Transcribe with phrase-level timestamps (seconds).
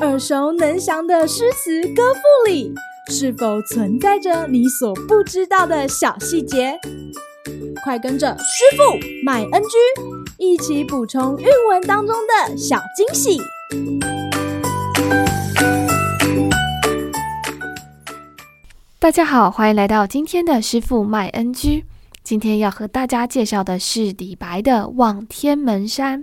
[0.00, 2.74] 耳熟能详的诗词歌赋里，
[3.08, 6.78] 是否存在着你所不知道的小细节？
[7.84, 8.82] 快跟着师傅
[9.24, 9.68] 麦恩居
[10.38, 13.40] 一起补充韵文当中的小惊喜！
[18.98, 21.84] 大家好，欢迎来到今天的师傅麦恩居。
[22.22, 26.22] 今天要和大家介绍的是李白的《望天门山》：“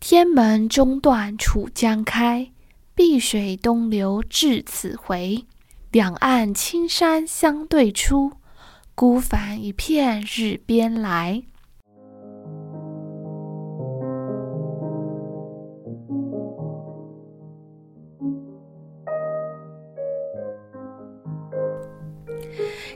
[0.00, 2.50] 天门中断楚江开。”
[2.94, 5.44] 碧水东流至此回，
[5.92, 8.32] 两岸青山相对出，
[8.96, 11.44] 孤帆一片日边来。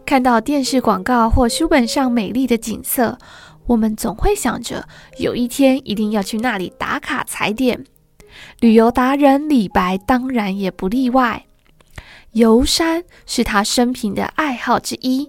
[0.04, 3.16] 看到电视广告或书本上美丽的景色，
[3.72, 4.86] 我们总会想着
[5.18, 7.86] 有一天一定要去那里打卡踩点。
[8.60, 11.46] 旅游达人李白当然也不例外，
[12.32, 15.28] 游山是他生平的爱好之一。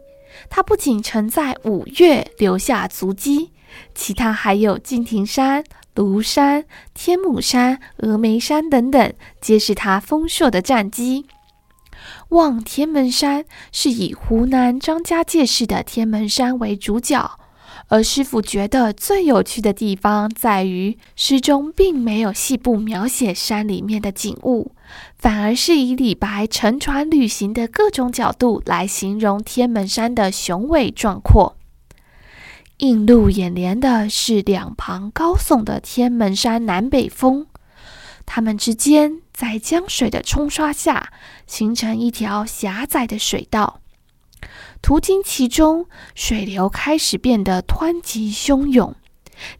[0.49, 3.51] 他不仅曾在五岳留下足迹，
[3.95, 5.63] 其他还有敬亭山、
[5.95, 11.25] 庐山、天姥山、峨眉山等等，皆是他丰硕的战绩。
[12.29, 17.39] 望天门山是以湖南张家界市的天门山为主角。
[17.93, 24.71] 而师傅觉得最有趣的地方在于，诗中并没有细部描写山里面的景物，
[25.15, 31.55] 反而是以李白乘船旅行的各种角度来形容天门山的雄伟壮阔。
[32.77, 37.45] 映入眼帘的是两旁高耸的天门山南北峰，
[38.25, 41.13] 它们之间在江水的冲刷下，
[41.45, 43.81] 形成一条狭窄的水道。
[44.83, 48.93] 途经其中，水流开始变得湍急汹涌。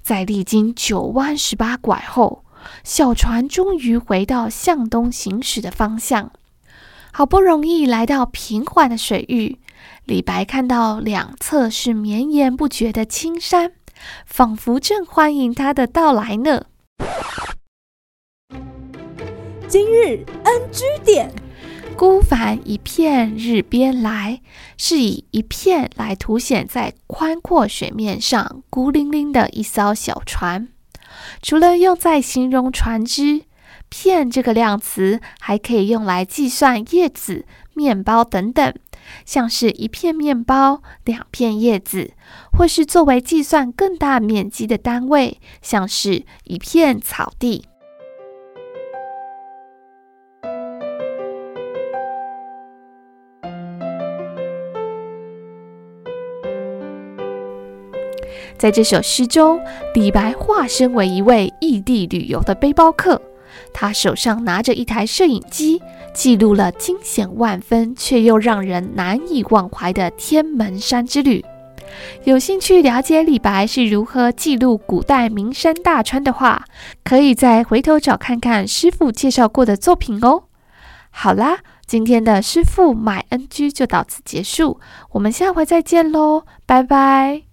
[0.02, 2.44] 在历经九弯十八拐后，
[2.84, 6.34] 小船终于回到向东行驶的方向。
[7.14, 9.60] 好不容易来到平缓的水域，
[10.04, 13.72] 李白看到两侧是绵延不绝的青山，
[14.26, 16.66] 仿佛正欢迎他的到来呢。
[19.70, 21.32] 今日 NG 点。
[21.96, 24.42] 孤帆一片日边来，
[24.78, 30.68] 是以一片来凸显在宽阔水面上孤零零的一艘小船。
[31.42, 33.44] 除了用在形容船只，
[33.90, 38.74] 片这个量词还可以用来计算叶子、面包等等，
[39.26, 42.12] 像是一片面包、两片叶子，
[42.52, 47.66] 或是作为计算更大面积的单位，像是一片草地。
[58.58, 59.60] 在这首诗中，
[59.94, 63.22] 李白化身为一位异地旅游的背包客，
[63.74, 65.82] 他手上拿着一台摄影机，
[66.14, 71.44] 记录了惊险万分却又让人难以忘怀的天门山之旅。
[72.24, 76.66] 有兴趣了解李白是如何记录古代名山大川的话，
[77.04, 80.46] 可以再回头找看看师傅介绍过的作品哦。
[81.12, 84.80] 好啦，今天的师傅买恩居就到此结束，
[85.12, 87.53] 我们下回再见喽，拜拜。